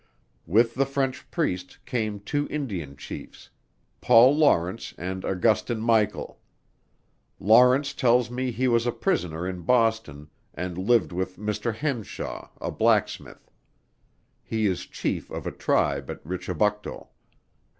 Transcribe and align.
With 0.47 0.73
the 0.73 0.87
French 0.87 1.29
Priest, 1.29 1.77
came 1.85 2.21
two 2.21 2.47
Indian 2.49 2.97
Chiefs, 2.97 3.51
Paul 4.01 4.35
Lawrence 4.35 4.95
and 4.97 5.23
Augustin 5.23 5.79
Michael; 5.79 6.39
Lawrence 7.39 7.93
tells 7.93 8.31
me 8.31 8.49
he 8.49 8.67
was 8.67 8.87
a 8.87 8.91
prisoner 8.91 9.47
in 9.47 9.61
Boston, 9.61 10.31
and 10.55 10.75
lived 10.75 11.11
with 11.11 11.37
Mr. 11.37 11.75
Henshaw, 11.75 12.49
a 12.59 12.71
blacksmith; 12.71 13.51
he 14.43 14.65
is 14.65 14.87
Chief 14.87 15.29
of 15.29 15.45
a 15.45 15.51
tribe 15.51 16.09
at 16.09 16.25
Richibucto. 16.25 17.09